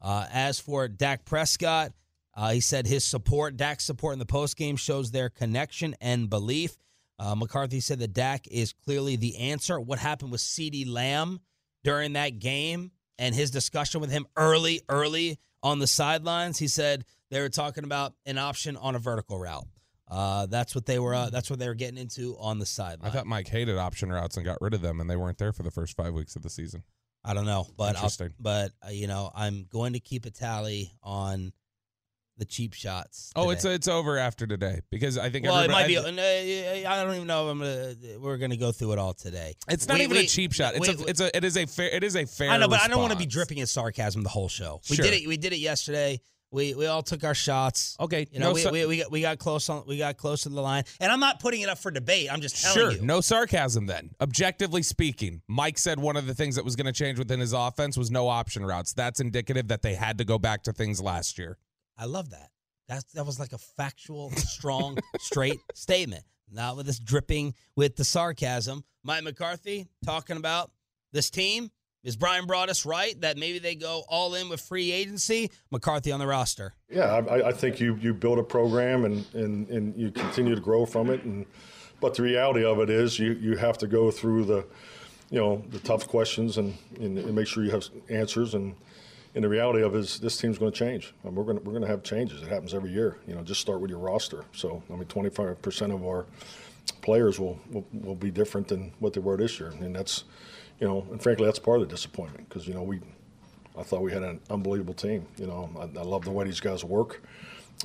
Uh, 0.01 0.25
as 0.31 0.59
for 0.59 0.87
Dak 0.87 1.25
Prescott, 1.25 1.93
uh, 2.35 2.51
he 2.51 2.61
said 2.61 2.87
his 2.87 3.05
support, 3.05 3.57
Dak's 3.57 3.83
support 3.83 4.13
in 4.13 4.19
the 4.19 4.25
postgame 4.25 4.79
shows 4.79 5.11
their 5.11 5.29
connection 5.29 5.95
and 6.01 6.29
belief. 6.29 6.77
Uh, 7.19 7.35
McCarthy 7.35 7.79
said 7.79 7.99
that 7.99 8.13
Dak 8.13 8.47
is 8.47 8.73
clearly 8.73 9.15
the 9.15 9.37
answer. 9.37 9.79
What 9.79 9.99
happened 9.99 10.31
with 10.31 10.41
CeeDee 10.41 10.91
Lamb 10.91 11.39
during 11.83 12.13
that 12.13 12.39
game 12.39 12.91
and 13.19 13.35
his 13.35 13.51
discussion 13.51 14.01
with 14.01 14.11
him 14.11 14.25
early, 14.35 14.81
early 14.89 15.37
on 15.61 15.77
the 15.77 15.87
sidelines, 15.87 16.57
he 16.57 16.67
said 16.67 17.05
they 17.29 17.39
were 17.39 17.49
talking 17.49 17.83
about 17.83 18.13
an 18.25 18.39
option 18.39 18.75
on 18.75 18.95
a 18.95 18.99
vertical 18.99 19.37
route. 19.37 19.67
Uh, 20.09 20.45
that's 20.47 20.73
what 20.73 20.85
they 20.85 20.99
were. 20.99 21.13
Uh, 21.13 21.29
that's 21.29 21.49
what 21.49 21.59
they 21.59 21.67
were 21.67 21.75
getting 21.75 21.97
into 21.97 22.35
on 22.39 22.59
the 22.59 22.65
sideline. 22.65 23.09
I 23.09 23.13
thought 23.13 23.27
Mike 23.27 23.47
hated 23.47 23.77
option 23.77 24.11
routes 24.11 24.35
and 24.35 24.45
got 24.45 24.57
rid 24.59 24.73
of 24.73 24.81
them, 24.81 24.99
and 24.99 25.09
they 25.09 25.15
weren't 25.15 25.37
there 25.37 25.53
for 25.53 25.63
the 25.63 25.71
first 25.71 25.95
five 25.95 26.13
weeks 26.13 26.35
of 26.35 26.41
the 26.41 26.49
season. 26.49 26.83
I 27.23 27.33
don't 27.33 27.45
know, 27.45 27.67
but 27.77 27.95
I'll, 27.97 28.11
but 28.39 28.71
uh, 28.85 28.89
you 28.89 29.07
know, 29.07 29.31
I'm 29.35 29.65
going 29.69 29.93
to 29.93 29.99
keep 29.99 30.25
a 30.25 30.31
tally 30.31 30.91
on 31.03 31.53
the 32.37 32.45
cheap 32.45 32.73
shots. 32.73 33.31
Oh, 33.35 33.51
it's 33.51 33.63
it's 33.65 33.87
over 33.87 34.17
after 34.17 34.47
today 34.47 34.79
because 34.89 35.17
I 35.19 35.29
think 35.29 35.45
well, 35.45 35.59
it 35.59 35.69
might 35.69 35.85
be. 35.85 35.97
uh, 35.97 36.01
I 36.03 37.03
don't 37.03 37.13
even 37.13 37.27
know. 37.27 37.45
If 37.47 37.51
I'm 37.51 37.59
gonna. 37.59 37.95
We're 38.19 38.37
gonna 38.37 38.57
go 38.57 38.71
through 38.71 38.93
it 38.93 38.97
all 38.99 39.13
today. 39.13 39.53
It's 39.67 39.87
not 39.87 39.99
We- 39.99 40.05
even 40.05 40.17
we- 40.17 40.23
a 40.23 40.27
cheap 40.27 40.51
shot. 40.53 40.73
It's 40.75 40.87
we- 40.87 41.03
a 41.03 41.07
it's 41.07 41.19
a 41.19 41.37
it 41.37 41.43
is 41.43 41.57
a 41.57 41.67
fair 41.67 41.89
it 41.89 42.03
is 42.03 42.15
a 42.15 42.25
fair. 42.25 42.49
I 42.49 42.57
know, 42.57 42.67
but 42.67 42.81
I 42.81 42.87
don't 42.87 42.99
want 43.01 43.11
to 43.13 43.19
be 43.19 43.27
dripping 43.27 43.59
in 43.59 43.67
sarcasm 43.67 44.23
the 44.23 44.29
whole 44.29 44.49
show. 44.49 44.81
We 44.89 44.95
Sure. 44.95 45.05
did 45.05 45.13
it. 45.13 45.27
We 45.27 45.37
did 45.37 45.53
it 45.53 45.59
yesterday. 45.59 46.19
We 46.53 46.73
we 46.73 46.85
all 46.85 47.01
took 47.01 47.23
our 47.23 47.33
shots. 47.33 47.95
Okay, 47.99 48.27
You 48.31 48.39
know, 48.39 48.47
no 48.47 48.53
we, 48.53 48.61
sar- 48.61 48.71
we, 48.73 48.85
we 48.85 48.97
got 48.97 49.09
we 49.11 49.21
got 49.21 49.39
close 49.39 49.69
on 49.69 49.83
we 49.87 49.97
got 49.97 50.17
close 50.17 50.43
to 50.43 50.49
the 50.49 50.61
line, 50.61 50.83
and 50.99 51.09
I'm 51.11 51.21
not 51.21 51.39
putting 51.39 51.61
it 51.61 51.69
up 51.69 51.77
for 51.77 51.91
debate. 51.91 52.27
I'm 52.31 52.41
just 52.41 52.61
telling 52.61 52.77
Sure, 52.77 52.91
you. 52.91 53.01
no 53.01 53.21
sarcasm 53.21 53.85
then. 53.85 54.09
Objectively 54.19 54.83
speaking, 54.83 55.41
Mike 55.47 55.77
said 55.77 55.97
one 55.97 56.17
of 56.17 56.27
the 56.27 56.33
things 56.35 56.55
that 56.55 56.65
was 56.65 56.75
going 56.75 56.87
to 56.87 56.91
change 56.91 57.17
within 57.17 57.39
his 57.39 57.53
offense 57.53 57.95
was 57.97 58.11
no 58.11 58.27
option 58.27 58.65
routes. 58.65 58.91
That's 58.91 59.21
indicative 59.21 59.69
that 59.69 59.81
they 59.81 59.93
had 59.95 60.17
to 60.17 60.25
go 60.25 60.37
back 60.37 60.63
to 60.63 60.73
things 60.73 61.01
last 61.01 61.37
year. 61.37 61.57
I 61.97 62.03
love 62.05 62.31
that. 62.31 62.49
That 62.89 63.05
that 63.13 63.25
was 63.25 63.39
like 63.39 63.53
a 63.53 63.57
factual, 63.57 64.31
strong, 64.31 64.97
straight 65.19 65.59
statement. 65.73 66.25
Not 66.51 66.75
with 66.75 66.85
this 66.85 66.99
dripping 66.99 67.53
with 67.77 67.95
the 67.95 68.03
sarcasm. 68.03 68.83
Mike 69.03 69.23
McCarthy 69.23 69.87
talking 70.03 70.35
about 70.35 70.69
this 71.13 71.29
team. 71.29 71.71
Is 72.03 72.15
Bryan 72.15 72.47
Broaddus 72.47 72.85
right 72.85 73.19
that 73.21 73.37
maybe 73.37 73.59
they 73.59 73.75
go 73.75 74.03
all 74.09 74.33
in 74.33 74.49
with 74.49 74.59
free 74.61 74.91
agency? 74.91 75.51
McCarthy 75.71 76.11
on 76.11 76.19
the 76.19 76.27
roster. 76.27 76.73
Yeah, 76.89 77.05
I, 77.29 77.49
I 77.49 77.51
think 77.51 77.79
you, 77.79 77.95
you 78.01 78.13
build 78.13 78.39
a 78.39 78.43
program 78.43 79.05
and, 79.05 79.25
and, 79.33 79.69
and 79.69 79.95
you 79.95 80.11
continue 80.11 80.55
to 80.55 80.61
grow 80.61 80.85
from 80.85 81.09
it 81.09 81.23
and 81.23 81.45
but 82.01 82.15
the 82.15 82.23
reality 82.23 82.65
of 82.65 82.79
it 82.79 82.89
is, 82.89 83.19
you 83.19 83.33
you 83.33 83.55
have 83.55 83.77
to 83.77 83.87
go 83.87 84.11
through 84.11 84.45
the, 84.45 84.65
you 85.29 85.39
know, 85.39 85.63
the 85.69 85.79
tough 85.79 86.07
questions 86.07 86.57
and, 86.57 86.75
and, 86.99 87.17
and 87.17 87.33
make 87.33 87.47
sure 87.47 87.63
you 87.63 87.71
have 87.71 87.87
answers. 88.09 88.55
And, 88.55 88.75
and 89.35 89.43
the 89.43 89.49
reality 89.49 89.83
of 89.83 89.95
it 89.95 89.99
is, 89.99 90.19
this 90.19 90.35
team's 90.35 90.57
going 90.57 90.71
to 90.71 90.77
change. 90.77 91.13
And 91.23 91.35
we're 91.35 91.43
going 91.43 91.59
to 91.59 91.63
we're 91.63 91.71
going 91.71 91.83
to 91.83 91.87
have 91.87 92.03
changes. 92.03 92.41
It 92.41 92.49
happens 92.49 92.73
every 92.73 92.91
year. 92.91 93.17
You 93.27 93.35
know, 93.35 93.43
just 93.43 93.61
start 93.61 93.79
with 93.79 93.91
your 93.91 93.99
roster. 93.99 94.43
So 94.51 94.83
I 94.89 94.93
mean, 94.93 95.05
25 95.05 95.61
percent 95.61 95.93
of 95.93 96.03
our 96.03 96.25
players 97.01 97.39
will, 97.39 97.59
will 97.69 97.85
will 97.93 98.15
be 98.15 98.31
different 98.31 98.67
than 98.67 98.91
what 98.99 99.13
they 99.13 99.21
were 99.21 99.37
this 99.37 99.59
year, 99.59 99.69
and 99.79 99.95
that's, 99.95 100.23
you 100.81 100.87
know, 100.87 101.05
and 101.11 101.21
frankly, 101.21 101.45
that's 101.45 101.59
part 101.59 101.79
of 101.79 101.87
the 101.87 101.95
disappointment 101.95 102.49
because 102.49 102.67
you 102.67 102.73
know 102.73 102.83
we. 102.83 102.99
I 103.77 103.83
thought 103.83 104.01
we 104.01 104.11
had 104.11 104.23
an 104.23 104.41
unbelievable 104.49 104.93
team. 104.93 105.25
You 105.37 105.47
know, 105.47 105.69
I, 105.79 105.99
I 105.99 106.03
love 106.03 106.25
the 106.25 106.31
way 106.31 106.43
these 106.43 106.59
guys 106.59 106.83
work, 106.83 107.21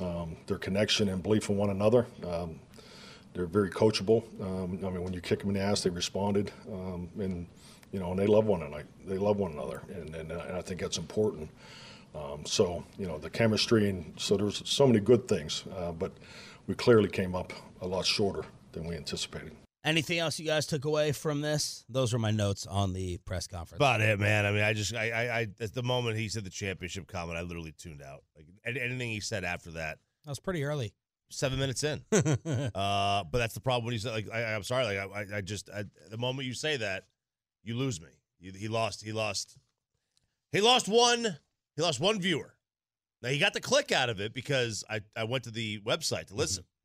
um, 0.03 0.37
their 0.49 0.59
connection 0.59 1.09
and 1.09 1.23
belief 1.23 1.49
in 1.49 1.57
one 1.57 1.71
another. 1.71 2.07
Um, 2.27 2.59
they're 3.35 3.47
very 3.47 3.71
coachable. 3.71 4.25
Um, 4.41 4.81
I 4.85 4.91
mean, 4.91 5.05
when 5.05 5.13
you 5.13 5.21
kick 5.21 5.41
them 5.41 5.51
in 5.51 5.55
the 5.55 5.61
ass, 5.61 5.83
they 5.83 5.91
responded, 5.91 6.51
um, 6.73 7.09
and 7.21 7.47
you 7.93 8.01
know, 8.01 8.11
and 8.11 8.19
they 8.19 8.27
love 8.27 8.47
one 8.47 8.63
another. 8.63 8.85
They 9.07 9.19
love 9.19 9.37
one 9.37 9.53
another, 9.53 9.83
and, 9.95 10.13
and, 10.17 10.33
and 10.33 10.57
I 10.57 10.63
think 10.63 10.81
that's 10.81 10.99
important. 10.99 11.49
Um, 12.17 12.45
so 12.47 12.83
you 12.99 13.07
know, 13.07 13.19
the 13.19 13.31
chemistry, 13.31 13.91
and 13.91 14.13
so 14.17 14.37
there's 14.37 14.63
so 14.69 14.87
many 14.87 15.01
good 15.01 15.29
things, 15.29 15.65
uh, 15.77 15.93
but 15.93 16.13
we 16.67 16.75
clearly 16.75 17.11
came 17.11 17.37
up 17.37 17.53
a 17.83 17.87
lot 17.87 18.07
shorter 18.07 18.43
than 18.73 18.87
we 18.87 18.97
anticipated. 18.97 19.53
Anything 19.87 20.19
else 20.19 20.41
you 20.41 20.47
guys 20.47 20.67
took 20.67 20.85
away 20.85 21.13
from 21.13 21.41
this? 21.41 21.85
Those 21.89 22.13
were 22.13 22.19
my 22.19 22.33
notes 22.33 22.67
on 22.67 22.93
the 22.93 23.19
press 23.19 23.47
conference. 23.47 23.79
About 23.79 24.01
it, 24.01 24.19
man. 24.19 24.45
I 24.45 24.51
mean, 24.51 24.63
I 24.63 24.73
just, 24.73 24.93
I, 24.93 25.11
I, 25.11 25.39
I, 25.39 25.47
at 25.61 25.75
the 25.75 25.83
moment 25.85 26.19
he 26.19 26.29
said 26.29 26.43
the 26.43 26.51
championship 26.51 27.07
comment, 27.07 27.39
I 27.39 27.43
literally 27.43 27.73
tuned 27.79 28.03
out. 28.03 28.25
Like 28.35 28.47
anything 28.67 29.11
he 29.11 29.21
said 29.21 29.45
after 29.45 29.71
that, 29.73 29.99
that 30.25 30.31
was 30.31 30.41
pretty 30.41 30.65
early. 30.65 30.93
Seven 31.31 31.61
minutes 31.61 31.85
in. 31.85 32.03
uh, 32.13 33.25
but 33.25 33.39
that's 33.39 33.55
the 33.55 33.61
problem 33.61 33.85
when 33.85 33.93
you 33.93 34.01
say, 34.01 34.11
like, 34.11 34.27
I, 34.33 34.53
am 34.53 34.65
sorry, 34.65 34.85
like, 34.85 34.99
I, 34.99 35.39
I 35.39 35.41
just, 35.41 35.71
I, 35.71 35.85
the 36.11 36.19
moment 36.19 36.49
you 36.49 36.55
say 36.55 36.77
that, 36.79 37.05
you 37.63 37.77
lose 37.77 38.01
me. 38.01 38.09
You, 38.41 38.53
he 38.53 38.67
lost, 38.67 39.05
he 39.05 39.13
lost, 39.13 39.57
he 40.51 40.61
lost 40.61 40.89
one, 40.89 41.37
he 41.77 41.83
lost 41.83 42.01
one 42.01 42.21
viewer. 42.21 42.55
Now 43.23 43.29
he 43.29 43.39
got 43.39 43.55
the 43.55 43.61
click 43.61 43.93
out 43.93 44.09
of 44.09 44.21
it 44.21 44.35
because 44.35 44.85
I, 44.91 45.01
I 45.17 45.25
went 45.25 45.45
to 45.45 45.51
the 45.53 45.81
website 45.81 46.27
to 46.27 46.35
listen. 46.35 46.65
Mm-hmm. 46.65 46.76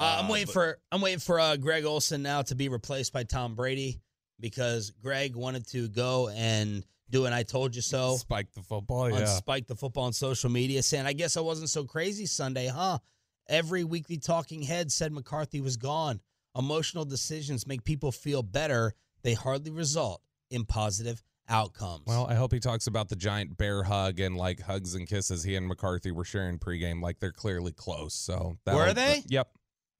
Uh, 0.00 0.20
I'm 0.22 0.28
waiting 0.28 0.46
but, 0.46 0.52
for 0.52 0.78
I'm 0.90 1.00
waiting 1.02 1.20
for 1.20 1.38
uh, 1.38 1.56
Greg 1.56 1.84
Olsen 1.84 2.22
now 2.22 2.42
to 2.42 2.54
be 2.54 2.68
replaced 2.68 3.12
by 3.12 3.24
Tom 3.24 3.54
Brady 3.54 4.00
because 4.40 4.90
Greg 5.02 5.36
wanted 5.36 5.66
to 5.68 5.88
go 5.88 6.30
and 6.30 6.84
do 7.10 7.26
an 7.26 7.32
I 7.32 7.42
told 7.42 7.76
you 7.76 7.82
so. 7.82 8.16
Spike 8.16 8.52
the 8.52 8.62
football, 8.62 9.10
yeah. 9.10 9.26
Spike 9.26 9.66
the 9.66 9.74
football 9.76 10.04
on 10.04 10.12
social 10.12 10.48
media 10.48 10.82
saying, 10.82 11.06
I 11.06 11.12
guess 11.12 11.36
I 11.36 11.40
wasn't 11.40 11.68
so 11.68 11.84
crazy 11.84 12.26
Sunday, 12.26 12.68
huh? 12.68 12.98
Every 13.48 13.84
weekly 13.84 14.16
talking 14.16 14.62
head 14.62 14.90
said 14.90 15.12
McCarthy 15.12 15.60
was 15.60 15.76
gone. 15.76 16.20
Emotional 16.56 17.04
decisions 17.04 17.66
make 17.66 17.84
people 17.84 18.12
feel 18.12 18.42
better. 18.42 18.94
They 19.22 19.34
hardly 19.34 19.70
result 19.70 20.22
in 20.50 20.64
positive 20.64 21.22
outcomes. 21.48 22.04
Well, 22.06 22.26
I 22.26 22.34
hope 22.34 22.52
he 22.52 22.60
talks 22.60 22.86
about 22.86 23.08
the 23.08 23.16
giant 23.16 23.58
bear 23.58 23.82
hug 23.82 24.20
and 24.20 24.36
like 24.36 24.60
hugs 24.60 24.94
and 24.94 25.06
kisses 25.06 25.42
he 25.42 25.56
and 25.56 25.66
McCarthy 25.66 26.12
were 26.12 26.24
sharing 26.24 26.58
pregame. 26.58 27.02
Like 27.02 27.18
they're 27.18 27.32
clearly 27.32 27.72
close. 27.72 28.14
So 28.14 28.56
were 28.66 28.94
they? 28.94 29.24
Yep. 29.26 29.48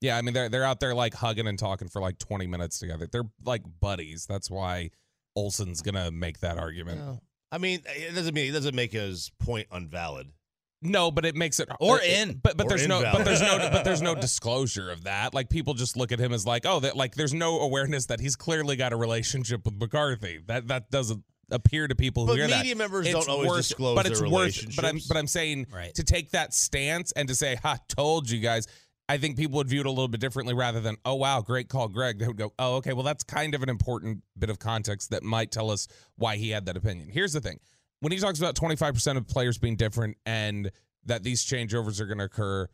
Yeah, 0.01 0.17
I 0.17 0.21
mean 0.23 0.33
they're 0.33 0.49
they're 0.49 0.63
out 0.63 0.79
there 0.79 0.93
like 0.95 1.13
hugging 1.13 1.47
and 1.47 1.57
talking 1.57 1.87
for 1.87 2.01
like 2.01 2.17
20 2.17 2.47
minutes 2.47 2.79
together. 2.79 3.07
They're 3.11 3.29
like 3.45 3.61
buddies. 3.79 4.25
That's 4.27 4.49
why 4.49 4.89
Olsen's 5.35 5.81
gonna 5.81 6.11
make 6.11 6.39
that 6.39 6.57
argument. 6.57 7.21
I 7.51 7.57
mean, 7.57 7.81
it 7.85 8.15
doesn't 8.15 8.33
mean 8.33 8.49
it 8.49 8.53
doesn't 8.53 8.75
make 8.75 8.91
his 8.93 9.31
point 9.39 9.67
unvalid. 9.71 10.27
No, 10.83 11.11
but 11.11 11.25
it 11.25 11.35
makes 11.35 11.59
it 11.59 11.69
or 11.79 11.99
it, 12.01 12.05
in. 12.09 12.39
But 12.41 12.57
but 12.57 12.65
Or 12.65 12.69
there's 12.69 12.87
no 12.87 13.03
but 13.03 13.23
there's 13.23 13.41
no 13.41 13.57
but 13.71 13.83
there's 13.83 14.01
no 14.01 14.15
disclosure 14.15 14.89
of 14.89 15.03
that. 15.03 15.33
Like 15.35 15.49
people 15.49 15.75
just 15.75 15.95
look 15.95 16.11
at 16.11 16.17
him 16.19 16.33
as 16.33 16.45
like, 16.45 16.65
oh, 16.65 16.79
that 16.79 16.97
like 16.97 17.13
there's 17.13 17.33
no 17.35 17.59
awareness 17.59 18.07
that 18.07 18.19
he's 18.19 18.35
clearly 18.35 18.75
got 18.75 18.91
a 18.93 18.95
relationship 18.95 19.63
with 19.65 19.75
McCarthy. 19.75 20.39
That 20.47 20.67
that 20.69 20.89
doesn't 20.89 21.23
appear 21.51 21.87
to 21.87 21.95
people 21.95 22.23
who 22.25 22.31
But 22.31 22.37
hear 22.39 22.47
that. 22.47 22.57
media 22.59 22.75
members 22.75 23.05
It's 23.05 23.13
don't 23.13 23.29
always 23.29 23.49
worth- 23.49 23.57
disclose 23.67 23.95
but 23.95 24.03
their 24.03 24.11
it's 24.13 24.21
worth. 24.21 24.75
But 24.75 24.85
I'm 24.85 24.99
but 25.07 25.17
I'm 25.17 25.27
saying 25.27 25.67
Right. 25.71 25.93
to 25.93 26.03
take 26.03 26.31
that 26.31 26.53
stance 26.55 27.11
and 27.11 27.27
to 27.27 27.35
say, 27.35 27.57
"Ha, 27.61 27.77
told 27.87 28.27
you 28.29 28.39
guys." 28.39 28.65
I 29.11 29.17
think 29.17 29.35
people 29.35 29.57
would 29.57 29.67
view 29.67 29.81
it 29.81 29.85
a 29.85 29.89
little 29.89 30.07
bit 30.07 30.21
differently 30.21 30.53
rather 30.53 30.79
than, 30.79 30.95
"Oh 31.03 31.15
wow, 31.15 31.41
great 31.41 31.67
call, 31.67 31.89
Greg." 31.89 32.17
They 32.17 32.27
would 32.27 32.37
go, 32.37 32.53
"Oh, 32.57 32.75
okay, 32.75 32.93
well 32.93 33.03
that's 33.03 33.25
kind 33.25 33.53
of 33.53 33.61
an 33.61 33.67
important 33.67 34.23
bit 34.39 34.49
of 34.49 34.57
context 34.57 35.09
that 35.09 35.21
might 35.21 35.51
tell 35.51 35.69
us 35.69 35.89
why 36.15 36.37
he 36.37 36.51
had 36.51 36.65
that 36.67 36.77
opinion." 36.77 37.09
Here's 37.09 37.33
the 37.33 37.41
thing: 37.41 37.59
when 37.99 38.13
he 38.13 38.19
talks 38.19 38.39
about 38.39 38.55
25% 38.55 39.17
of 39.17 39.27
players 39.27 39.57
being 39.57 39.75
different 39.75 40.15
and 40.25 40.71
that 41.07 41.23
these 41.23 41.43
changeovers 41.43 41.99
are 41.99 42.05
going 42.05 42.19
to 42.19 42.23
occur, 42.23 42.69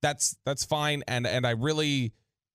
that's 0.00 0.36
that's 0.46 0.64
fine. 0.64 1.02
And 1.08 1.26
and 1.26 1.44
I 1.44 1.50
really 1.50 2.12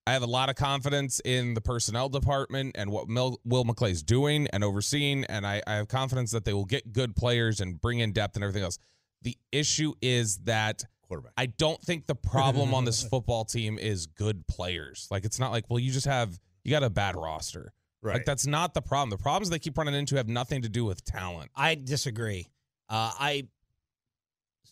I 0.08 0.13
have 0.13 0.24
a 0.24 0.27
lot 0.27 0.50
of 0.50 0.56
confidence 0.56 1.20
in 1.25 1.56
the 1.56 1.62
personnel 1.62 2.08
department 2.08 2.77
and 2.77 2.89
what 2.89 3.10
Mil, 3.10 3.42
Will 3.44 3.65
McClay's 3.65 4.01
doing 4.01 4.48
and 4.54 4.63
overseeing, 4.63 5.25
and 5.25 5.46
I, 5.46 5.62
I 5.68 5.74
have 5.74 5.89
confidence 5.89 6.32
that 6.32 6.46
they 6.46 6.54
will 6.54 6.63
get 6.63 6.94
good 6.94 7.18
players 7.18 7.60
and 7.60 7.82
bring 7.82 8.00
in 8.00 8.13
depth 8.13 8.36
and 8.36 8.46
everything 8.46 8.63
else. 8.63 8.77
The 9.24 9.38
issue 9.51 9.94
is 10.01 10.38
that 10.46 10.86
Quarterback. 11.08 11.34
I 11.38 11.48
don't 11.48 11.82
think 11.82 12.08
the 12.08 12.16
problem 12.16 12.74
on 12.74 12.86
this 12.86 13.04
football 13.10 13.46
team 13.46 13.78
is 13.78 14.06
good 14.08 14.48
players. 14.48 15.08
Like 15.12 15.26
it's 15.26 15.40
not 15.40 15.52
like, 15.52 15.70
well, 15.70 15.80
you 15.80 15.92
just 15.92 16.08
have 16.08 16.40
you 16.64 16.72
got 16.72 16.84
a 16.84 16.90
bad 16.90 17.16
roster. 17.16 17.74
Right. 18.02 18.16
Like 18.16 18.26
that's 18.26 18.46
not 18.46 18.74
the 18.74 18.82
problem. 18.82 19.10
The 19.10 19.18
problems 19.18 19.50
they 19.50 19.60
keep 19.60 19.78
running 19.78 19.96
into 19.96 20.16
have 20.16 20.28
nothing 20.28 20.62
to 20.62 20.70
do 20.70 20.86
with 20.86 21.04
talent. 21.04 21.52
I 21.56 21.76
disagree. 21.76 22.48
Uh, 22.90 23.12
I 23.20 23.48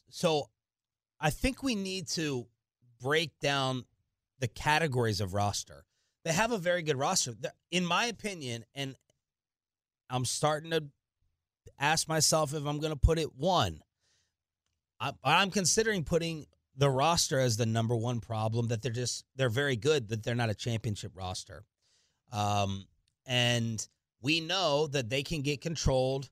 so 0.09 0.49
I 1.19 1.29
think 1.29 1.63
we 1.63 1.75
need 1.75 2.07
to 2.09 2.47
break 3.01 3.31
down 3.39 3.85
the 4.39 4.47
categories 4.47 5.21
of 5.21 5.33
roster. 5.33 5.85
They 6.25 6.33
have 6.33 6.51
a 6.51 6.57
very 6.57 6.83
good 6.83 6.97
roster, 6.97 7.33
in 7.71 7.85
my 7.85 8.05
opinion, 8.05 8.65
and 8.75 8.95
I'm 10.09 10.25
starting 10.25 10.71
to 10.71 10.83
ask 11.79 12.07
myself 12.07 12.53
if 12.53 12.65
I'm 12.65 12.79
going 12.79 12.93
to 12.93 12.99
put 12.99 13.19
it 13.19 13.35
one. 13.35 13.79
I, 15.03 15.11
I'm 15.23 15.51
considering 15.51 16.03
putting 16.03 16.45
the 16.77 16.89
roster 16.89 17.39
as 17.39 17.57
the 17.57 17.65
number 17.65 17.95
one 17.95 18.19
problem. 18.19 18.67
That 18.69 18.81
they're 18.81 18.91
just 18.91 19.25
they're 19.35 19.49
very 19.49 19.75
good, 19.75 20.09
that 20.09 20.23
they're 20.23 20.35
not 20.35 20.49
a 20.49 20.55
championship 20.55 21.11
roster. 21.15 21.65
Um, 22.31 22.85
and 23.25 23.85
we 24.21 24.39
know 24.39 24.87
that 24.87 25.09
they 25.09 25.23
can 25.23 25.41
get 25.41 25.61
controlled 25.61 26.29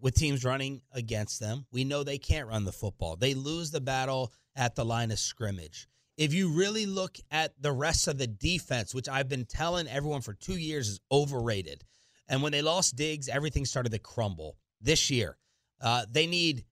with 0.00 0.14
teams 0.14 0.44
running 0.44 0.82
against 0.92 1.40
them. 1.40 1.66
We 1.72 1.84
know 1.84 2.02
they 2.02 2.18
can't 2.18 2.48
run 2.48 2.64
the 2.64 2.72
football. 2.72 3.16
They 3.16 3.34
lose 3.34 3.70
the 3.70 3.80
battle 3.80 4.32
at 4.56 4.74
the 4.74 4.84
line 4.84 5.10
of 5.10 5.18
scrimmage. 5.18 5.88
If 6.16 6.32
you 6.32 6.50
really 6.50 6.86
look 6.86 7.16
at 7.30 7.52
the 7.60 7.72
rest 7.72 8.06
of 8.08 8.18
the 8.18 8.26
defense, 8.26 8.94
which 8.94 9.08
I've 9.08 9.28
been 9.28 9.46
telling 9.46 9.88
everyone 9.88 10.20
for 10.20 10.34
two 10.34 10.56
years 10.56 10.88
is 10.88 11.00
overrated, 11.10 11.84
and 12.28 12.42
when 12.42 12.52
they 12.52 12.62
lost 12.62 12.96
Diggs, 12.96 13.28
everything 13.28 13.64
started 13.64 13.92
to 13.92 13.98
crumble. 13.98 14.56
This 14.80 15.10
year, 15.10 15.36
uh, 15.80 16.06
they 16.10 16.26
need, 16.26 16.64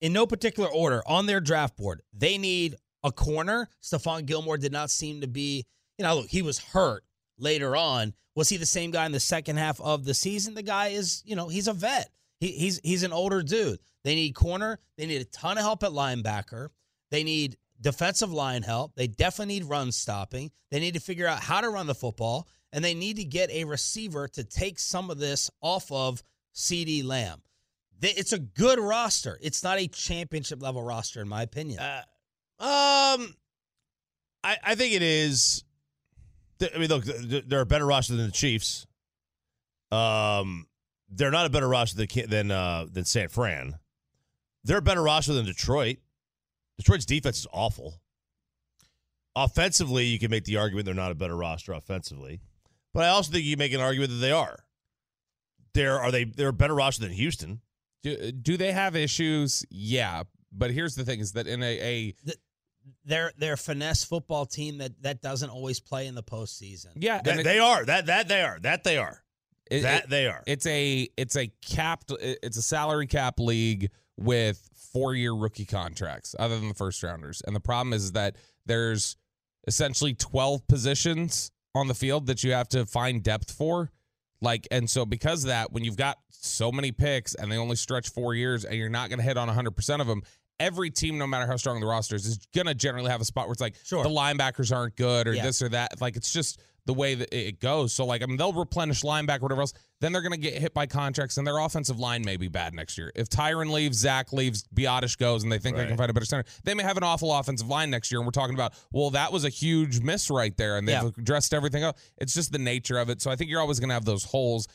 in 0.00 0.12
no 0.12 0.26
particular 0.26 0.68
order, 0.68 1.02
on 1.06 1.26
their 1.26 1.40
draft 1.40 1.76
board, 1.76 2.02
they 2.12 2.38
need 2.38 2.76
a 3.02 3.12
corner. 3.12 3.68
Stephon 3.82 4.26
Gilmore 4.26 4.58
did 4.58 4.72
not 4.72 4.90
seem 4.90 5.20
to 5.20 5.26
be, 5.26 5.64
you 5.98 6.04
know, 6.04 6.16
look, 6.16 6.28
he 6.28 6.42
was 6.42 6.58
hurt 6.58 7.04
later 7.38 7.76
on. 7.76 8.14
Was 8.34 8.48
he 8.48 8.56
the 8.56 8.66
same 8.66 8.90
guy 8.90 9.06
in 9.06 9.12
the 9.12 9.20
second 9.20 9.56
half 9.56 9.80
of 9.80 10.04
the 10.04 10.14
season? 10.14 10.54
The 10.54 10.62
guy 10.62 10.88
is, 10.88 11.22
you 11.26 11.36
know, 11.36 11.48
he's 11.48 11.68
a 11.68 11.72
vet. 11.72 12.10
He, 12.38 12.48
he's 12.52 12.80
he's 12.82 13.02
an 13.02 13.12
older 13.12 13.42
dude. 13.42 13.80
They 14.04 14.14
need 14.14 14.34
corner. 14.34 14.78
They 14.96 15.06
need 15.06 15.20
a 15.20 15.26
ton 15.26 15.58
of 15.58 15.64
help 15.64 15.82
at 15.82 15.90
linebacker. 15.90 16.68
They 17.10 17.22
need 17.22 17.56
defensive 17.80 18.32
line 18.32 18.62
help. 18.62 18.94
They 18.94 19.06
definitely 19.06 19.54
need 19.54 19.64
run 19.64 19.92
stopping. 19.92 20.50
They 20.70 20.80
need 20.80 20.94
to 20.94 21.00
figure 21.00 21.26
out 21.26 21.40
how 21.40 21.60
to 21.60 21.68
run 21.68 21.86
the 21.86 21.94
football, 21.94 22.48
and 22.72 22.84
they 22.84 22.94
need 22.94 23.16
to 23.16 23.24
get 23.24 23.50
a 23.50 23.64
receiver 23.64 24.28
to 24.28 24.44
take 24.44 24.78
some 24.78 25.10
of 25.10 25.18
this 25.18 25.50
off 25.60 25.90
of 25.90 26.22
CeeDee 26.54 27.04
Lamb. 27.04 27.42
It's 28.02 28.32
a 28.32 28.38
good 28.38 28.78
roster. 28.78 29.38
It's 29.42 29.62
not 29.62 29.78
a 29.78 29.86
championship 29.86 30.62
level 30.62 30.82
roster, 30.82 31.20
in 31.20 31.28
my 31.28 31.42
opinion. 31.42 31.80
Uh, 31.80 32.02
um, 32.58 33.34
I 34.42 34.56
I 34.64 34.74
think 34.74 34.94
it 34.94 35.02
is. 35.02 35.64
I 36.62 36.78
mean, 36.78 36.88
look, 36.88 37.04
they're 37.04 37.62
a 37.62 37.66
better 37.66 37.86
roster 37.86 38.14
than 38.14 38.26
the 38.26 38.32
Chiefs. 38.32 38.86
Um, 39.90 40.66
they're 41.10 41.30
not 41.30 41.46
a 41.46 41.50
better 41.50 41.68
roster 41.68 41.96
than 41.96 42.30
than 42.30 42.50
uh, 42.50 42.86
than 42.90 43.04
San 43.04 43.28
Fran. 43.28 43.78
They're 44.64 44.78
a 44.78 44.82
better 44.82 45.02
roster 45.02 45.32
than 45.32 45.44
Detroit. 45.44 45.98
Detroit's 46.78 47.06
defense 47.06 47.40
is 47.40 47.46
awful. 47.52 48.00
Offensively, 49.36 50.04
you 50.06 50.18
can 50.18 50.30
make 50.30 50.44
the 50.44 50.56
argument 50.56 50.86
they're 50.86 50.94
not 50.94 51.12
a 51.12 51.14
better 51.14 51.36
roster 51.36 51.72
offensively, 51.72 52.40
but 52.92 53.04
I 53.04 53.08
also 53.08 53.32
think 53.32 53.44
you 53.44 53.56
make 53.56 53.72
an 53.72 53.80
argument 53.80 54.10
that 54.10 54.16
they 54.16 54.32
are. 54.32 54.64
They're 55.72 56.00
are 56.00 56.10
they 56.10 56.24
they're 56.24 56.48
a 56.48 56.52
better 56.52 56.74
roster 56.74 57.02
than 57.02 57.12
Houston. 57.12 57.60
Do, 58.02 58.32
do 58.32 58.56
they 58.56 58.72
have 58.72 58.96
issues? 58.96 59.64
Yeah. 59.70 60.22
But 60.52 60.70
here's 60.72 60.94
the 60.94 61.04
thing 61.04 61.20
is 61.20 61.32
that 61.32 61.46
in 61.46 61.62
a, 61.62 61.78
a 61.80 62.14
they're 63.04 63.32
they're 63.38 63.52
a 63.54 63.58
finesse 63.58 64.04
football 64.04 64.46
team 64.46 64.78
that 64.78 65.00
that 65.02 65.20
doesn't 65.22 65.50
always 65.50 65.80
play 65.80 66.06
in 66.06 66.14
the 66.14 66.22
postseason. 66.22 66.88
yeah, 66.96 67.20
That, 67.22 67.40
it- 67.40 67.44
they 67.44 67.58
are 67.58 67.84
that 67.84 68.06
that 68.06 68.28
they 68.28 68.42
are 68.42 68.58
that 68.60 68.84
they 68.84 68.96
are 68.96 69.22
it- 69.70 69.82
that 69.82 70.04
it- 70.04 70.10
they 70.10 70.26
are. 70.26 70.42
it's 70.46 70.66
a 70.66 71.08
it's 71.16 71.36
a 71.36 71.52
capped 71.64 72.12
it's 72.20 72.56
a 72.56 72.62
salary 72.62 73.06
cap 73.06 73.38
league 73.38 73.90
with 74.16 74.68
four 74.92 75.14
year 75.14 75.32
rookie 75.32 75.64
contracts 75.66 76.34
other 76.38 76.58
than 76.58 76.68
the 76.68 76.74
first 76.74 77.02
rounders 77.02 77.42
and 77.46 77.54
the 77.54 77.60
problem 77.60 77.92
is 77.92 78.12
that 78.12 78.36
there's 78.66 79.16
essentially 79.68 80.14
12 80.14 80.66
positions 80.66 81.50
on 81.74 81.86
the 81.86 81.94
field 81.94 82.26
that 82.26 82.42
you 82.42 82.52
have 82.52 82.68
to 82.70 82.84
find 82.86 83.22
depth 83.22 83.52
for. 83.52 83.90
Like, 84.42 84.66
and 84.70 84.88
so 84.88 85.04
because 85.04 85.44
of 85.44 85.48
that, 85.48 85.72
when 85.72 85.84
you've 85.84 85.96
got 85.96 86.18
so 86.30 86.72
many 86.72 86.92
picks 86.92 87.34
and 87.34 87.50
they 87.52 87.56
only 87.58 87.76
stretch 87.76 88.08
four 88.10 88.34
years 88.34 88.64
and 88.64 88.76
you're 88.78 88.88
not 88.88 89.08
going 89.10 89.18
to 89.18 89.24
hit 89.24 89.36
on 89.36 89.48
100% 89.48 90.00
of 90.00 90.06
them, 90.06 90.22
every 90.58 90.90
team, 90.90 91.18
no 91.18 91.26
matter 91.26 91.46
how 91.46 91.56
strong 91.56 91.80
the 91.80 91.86
roster 91.86 92.16
is, 92.16 92.26
is 92.26 92.38
going 92.54 92.66
to 92.66 92.74
generally 92.74 93.10
have 93.10 93.20
a 93.20 93.24
spot 93.24 93.46
where 93.46 93.52
it's 93.52 93.60
like 93.60 93.74
Sure. 93.84 94.02
the 94.02 94.08
linebackers 94.10 94.74
aren't 94.74 94.96
good 94.96 95.26
or 95.26 95.34
Yeah. 95.34 95.42
this 95.42 95.60
or 95.62 95.68
that. 95.70 96.00
Like, 96.00 96.16
it's 96.16 96.32
just 96.32 96.60
the 96.86 96.94
way 96.94 97.14
that 97.14 97.34
it 97.36 97.60
goes. 97.60 97.92
So, 97.92 98.04
like, 98.06 98.22
I 98.22 98.26
mean, 98.26 98.36
they'll 98.36 98.52
replenish 98.52 99.02
linebacker, 99.02 99.40
whatever 99.42 99.60
else. 99.60 99.72
Then 100.00 100.12
they're 100.12 100.22
going 100.22 100.32
to 100.32 100.38
get 100.38 100.54
hit 100.54 100.72
by 100.72 100.86
contracts 100.86 101.36
and 101.36 101.46
their 101.46 101.58
offensive 101.58 101.98
line 101.98 102.22
may 102.24 102.36
be 102.36 102.48
bad 102.48 102.74
next 102.74 102.96
year. 102.96 103.12
If 103.14 103.28
Tyron 103.28 103.70
leaves, 103.70 103.98
Zack 103.98 104.32
leaves, 104.32 104.64
Biadasz 104.74 105.18
goes, 105.18 105.42
and 105.42 105.52
they 105.52 105.58
think 105.58 105.76
they 105.76 105.86
can 105.86 105.96
find 105.96 106.10
a 106.10 106.14
better 106.14 106.24
center, 106.26 106.44
they 106.64 106.74
may 106.74 106.82
have 106.82 106.96
an 106.96 107.02
awful 107.04 107.32
offensive 107.34 107.68
line 107.68 107.90
next 107.90 108.10
year. 108.10 108.18
And 108.20 108.26
we're 108.26 108.30
talking 108.32 108.54
about, 108.54 108.72
well, 108.92 109.10
that 109.10 109.30
was 109.32 109.44
a 109.44 109.50
huge 109.50 110.00
miss 110.00 110.30
right 110.30 110.56
there. 110.56 110.78
And 110.78 110.88
they've 110.88 111.02
Yeah. 111.02 111.10
addressed 111.18 111.52
everything 111.52 111.82
else. 111.82 112.00
It's 112.16 112.32
just 112.32 112.50
the 112.52 112.58
nature 112.58 112.98
of 112.98 113.10
it. 113.10 113.20
So 113.20 113.30
I 113.30 113.36
think 113.36 113.50
you're 113.50 113.60
always 113.60 113.78
going 113.78 113.88
to 113.90 113.94
have 113.94 114.04
those 114.06 114.24
holes. 114.24 114.66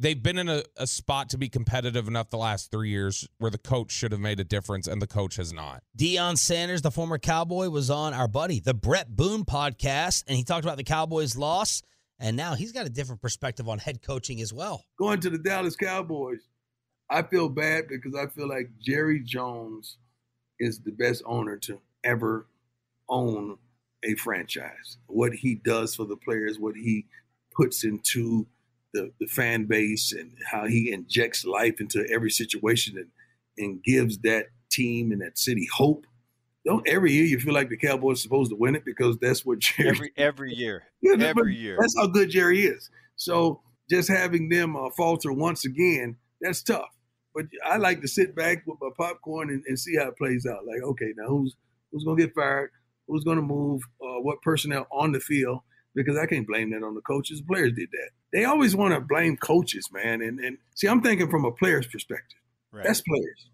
They've 0.00 0.22
been 0.22 0.38
in 0.38 0.48
a, 0.48 0.62
a 0.76 0.86
spot 0.86 1.30
to 1.30 1.38
be 1.38 1.48
competitive 1.48 2.06
enough 2.06 2.30
the 2.30 2.38
last 2.38 2.70
three 2.70 2.90
years 2.90 3.26
where 3.38 3.50
the 3.50 3.58
coach 3.58 3.90
should 3.90 4.12
have 4.12 4.20
made 4.20 4.38
a 4.38 4.44
difference, 4.44 4.86
and 4.86 5.02
the 5.02 5.08
coach 5.08 5.36
has 5.36 5.52
not. 5.52 5.82
Deion 5.98 6.38
Sanders, 6.38 6.82
the 6.82 6.92
former 6.92 7.18
Cowboy, 7.18 7.68
was 7.68 7.90
on 7.90 8.14
our 8.14 8.28
buddy, 8.28 8.60
the 8.60 8.74
Brett 8.74 9.14
Boone 9.14 9.44
podcast, 9.44 10.22
and 10.28 10.36
he 10.36 10.44
talked 10.44 10.64
about 10.64 10.76
the 10.76 10.84
Cowboys' 10.84 11.36
loss. 11.36 11.82
And 12.20 12.36
now 12.36 12.54
he's 12.54 12.72
got 12.72 12.86
a 12.86 12.90
different 12.90 13.20
perspective 13.20 13.68
on 13.68 13.78
head 13.78 14.02
coaching 14.02 14.40
as 14.40 14.52
well. 14.52 14.84
going 14.98 15.20
to 15.20 15.30
the 15.30 15.38
Dallas 15.38 15.76
Cowboys, 15.76 16.40
I 17.10 17.22
feel 17.22 17.48
bad 17.48 17.88
because 17.88 18.14
I 18.14 18.26
feel 18.28 18.48
like 18.48 18.70
Jerry 18.80 19.20
Jones 19.20 19.98
is 20.60 20.80
the 20.80 20.92
best 20.92 21.22
owner 21.26 21.56
to 21.58 21.80
ever 22.04 22.46
own 23.08 23.58
a 24.04 24.14
franchise. 24.14 24.98
What 25.06 25.32
he 25.32 25.56
does 25.56 25.94
for 25.94 26.04
the 26.04 26.16
players, 26.16 26.58
what 26.58 26.76
he 26.76 27.06
puts 27.52 27.84
into 27.84 28.46
the, 28.94 29.10
the 29.20 29.26
fan 29.26 29.66
base, 29.66 30.12
and 30.12 30.32
how 30.50 30.66
he 30.66 30.92
injects 30.92 31.44
life 31.44 31.80
into 31.80 32.06
every 32.10 32.30
situation 32.30 32.96
and, 32.96 33.08
and 33.58 33.82
gives 33.82 34.18
that 34.18 34.46
team 34.70 35.12
and 35.12 35.20
that 35.20 35.38
city 35.38 35.68
hope. 35.74 36.06
Don't 36.64 36.86
every 36.86 37.12
year 37.12 37.24
you 37.24 37.38
feel 37.40 37.54
like 37.54 37.70
the 37.70 37.76
Cowboys 37.76 38.18
are 38.18 38.22
supposed 38.22 38.50
to 38.50 38.56
win 38.56 38.74
it 38.74 38.84
because 38.84 39.16
that's 39.18 39.44
what 39.44 39.58
Jerry 39.60 39.88
every 39.90 40.12
every 40.16 40.54
year. 40.54 40.84
yeah, 41.00 41.14
every 41.24 41.56
year. 41.56 41.76
That's 41.80 41.96
how 41.96 42.06
good 42.06 42.30
Jerry 42.30 42.66
is. 42.66 42.90
So 43.16 43.62
just 43.88 44.08
having 44.08 44.48
them 44.48 44.76
uh, 44.76 44.90
falter 44.96 45.32
once 45.32 45.64
again, 45.64 46.16
that's 46.40 46.62
tough. 46.62 46.90
But 47.34 47.46
I 47.64 47.76
like 47.76 48.00
to 48.02 48.08
sit 48.08 48.34
back 48.34 48.64
with 48.66 48.78
my 48.80 48.90
popcorn 48.98 49.50
and, 49.50 49.62
and 49.66 49.78
see 49.78 49.96
how 49.96 50.08
it 50.08 50.16
plays 50.18 50.46
out. 50.46 50.66
Like, 50.66 50.82
okay, 50.82 51.12
now 51.16 51.28
who's 51.28 51.54
who's 51.90 52.04
gonna 52.04 52.20
get 52.20 52.34
fired? 52.34 52.70
Who's 53.06 53.24
gonna 53.24 53.42
move? 53.42 53.82
Uh, 54.02 54.20
what 54.20 54.42
personnel 54.42 54.86
on 54.90 55.12
the 55.12 55.20
field? 55.20 55.60
Because 55.94 56.16
I 56.16 56.26
can't 56.26 56.46
blame 56.46 56.70
that 56.70 56.82
on 56.82 56.94
the 56.94 57.00
coaches. 57.00 57.40
The 57.40 57.46
players 57.46 57.72
did 57.72 57.90
that. 57.90 58.10
They 58.32 58.44
always 58.44 58.76
want 58.76 58.94
to 58.94 59.00
blame 59.00 59.36
coaches, 59.36 59.88
man. 59.92 60.22
And 60.22 60.38
and 60.38 60.58
see, 60.74 60.86
I'm 60.86 61.02
thinking 61.02 61.30
from 61.30 61.44
a 61.44 61.50
player's 61.50 61.86
perspective. 61.86 62.38
Right. 62.72 62.84
That's 62.84 63.00
players. 63.00 63.48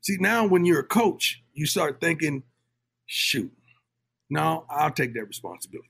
See, 0.00 0.16
now 0.18 0.46
when 0.46 0.64
you're 0.64 0.80
a 0.80 0.86
coach, 0.86 1.42
you 1.52 1.66
start 1.66 2.00
thinking, 2.00 2.42
shoot, 3.06 3.52
now 4.30 4.64
I'll 4.70 4.90
take 4.90 5.14
that 5.14 5.24
responsibility. 5.24 5.88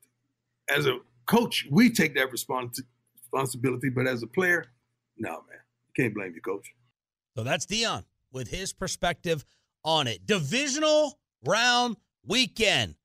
As 0.69 0.87
a 0.87 0.99
coach, 1.27 1.67
we 1.71 1.91
take 1.91 2.15
that 2.17 2.31
respons- 2.31 2.81
responsibility, 3.21 3.91
but 3.91 4.07
as 4.07 4.23
a 4.23 4.27
player, 4.27 4.67
no, 5.19 5.31
man, 5.31 5.61
you 5.87 6.03
can't 6.03 6.15
blame 6.15 6.33
your 6.33 6.43
coach. 6.43 6.67
So 7.37 7.45
that's 7.45 7.67
Deion 7.67 8.05
with 8.33 8.49
his 8.49 8.73
perspective 8.73 9.45
on 9.85 10.07
it. 10.07 10.27
Divisional 10.27 11.19
round 11.45 11.97
weekend. 12.27 12.97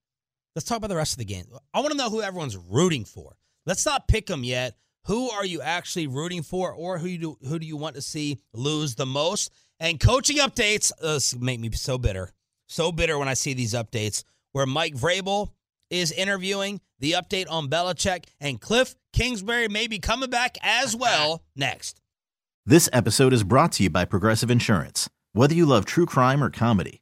Let's 0.55 0.67
talk 0.67 0.77
about 0.77 0.87
the 0.87 0.95
rest 0.95 1.13
of 1.13 1.17
the 1.17 1.25
game. 1.25 1.45
I 1.73 1.79
want 1.79 1.91
to 1.91 1.97
know 1.97 2.09
who 2.09 2.21
everyone's 2.21 2.57
rooting 2.57 3.05
for. 3.05 3.35
Let's 3.65 3.85
not 3.85 4.07
pick 4.07 4.27
them 4.27 4.43
yet. 4.43 4.75
Who 5.05 5.29
are 5.31 5.45
you 5.45 5.61
actually 5.61 6.07
rooting 6.07 6.43
for, 6.43 6.71
or 6.71 6.97
who 6.97 7.07
you 7.07 7.17
do, 7.17 7.37
who 7.47 7.59
do 7.59 7.65
you 7.65 7.75
want 7.75 7.95
to 7.95 8.01
see 8.01 8.39
lose 8.53 8.95
the 8.95 9.05
most? 9.05 9.51
And 9.79 9.99
coaching 9.99 10.37
updates 10.37 10.91
uh, 11.01 11.13
this 11.13 11.35
make 11.35 11.59
me 11.59 11.71
so 11.71 11.97
bitter, 11.97 12.31
so 12.67 12.91
bitter 12.91 13.17
when 13.17 13.27
I 13.27 13.33
see 13.33 13.53
these 13.53 13.73
updates 13.73 14.23
where 14.53 14.65
Mike 14.65 14.95
Vrabel 14.95 15.49
is 15.89 16.11
interviewing 16.11 16.79
the 16.99 17.13
update 17.13 17.47
on 17.49 17.67
Belichick 17.67 18.25
and 18.39 18.61
Cliff 18.61 18.95
Kingsbury 19.11 19.67
may 19.67 19.87
be 19.87 19.99
coming 19.99 20.29
back 20.29 20.57
as 20.61 20.95
well 20.95 21.43
next. 21.55 21.99
This 22.65 22.87
episode 22.93 23.33
is 23.33 23.43
brought 23.43 23.73
to 23.73 23.83
you 23.83 23.89
by 23.89 24.05
Progressive 24.05 24.49
Insurance. 24.49 25.09
Whether 25.33 25.55
you 25.55 25.65
love 25.65 25.85
true 25.85 26.05
crime 26.05 26.41
or 26.43 26.49
comedy, 26.49 27.01